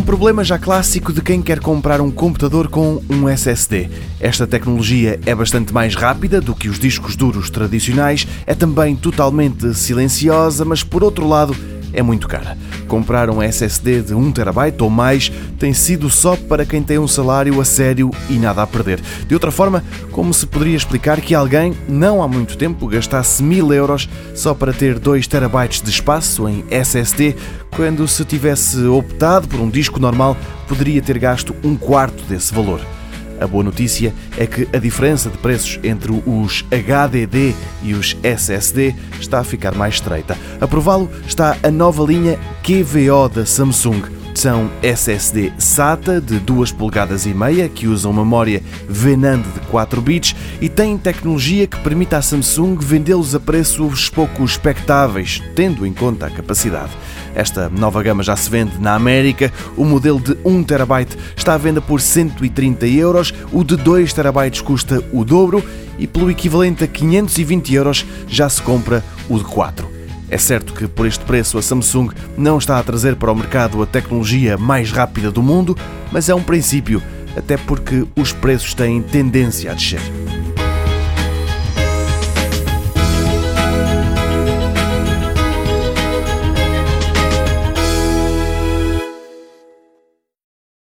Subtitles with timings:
[0.00, 3.90] problema já clássico de quem quer comprar um computador com um SSD.
[4.20, 9.74] Esta tecnologia é bastante mais rápida do que os discos duros tradicionais, é também totalmente
[9.74, 11.54] silenciosa, mas por outro lado
[11.92, 12.56] é muito cara.
[12.88, 17.60] Comprar um SSD de 1TB ou mais tem sido só para quem tem um salário
[17.60, 19.00] a sério e nada a perder.
[19.26, 23.72] De outra forma, como se poderia explicar que alguém, não há muito tempo, gastasse mil
[23.72, 27.36] euros só para ter 2 TB de espaço em SSD,
[27.76, 30.36] quando se tivesse optado por um disco normal,
[30.68, 32.80] poderia ter gasto um quarto desse valor.
[33.40, 38.94] A boa notícia é que a diferença de preços entre os HDD e os SSD
[39.20, 40.36] está a ficar mais estreita.
[40.60, 44.21] A prová-lo está a nova linha QVO da Samsung.
[44.42, 50.34] São SSD SATA de 2 polegadas e meia que usam memória VNAND de 4 bits
[50.60, 56.26] e têm tecnologia que permite à Samsung vendê-los a preços pouco expectáveis, tendo em conta
[56.26, 56.90] a capacidade.
[57.36, 59.52] Esta nova gama já se vende na América.
[59.76, 64.62] O modelo de 1 TB está à venda por 130 euros, o de 2 TB
[64.64, 65.64] custa o dobro
[65.96, 69.91] e pelo equivalente a 520 euros já se compra o de 4.
[70.32, 73.82] É certo que por este preço a Samsung não está a trazer para o mercado
[73.82, 75.76] a tecnologia mais rápida do mundo,
[76.10, 77.02] mas é um princípio,
[77.36, 80.00] até porque os preços têm tendência a descer.